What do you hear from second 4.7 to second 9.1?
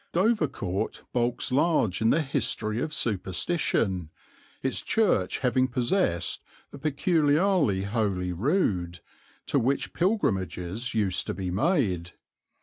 church having possessed a peculiarly holy rood,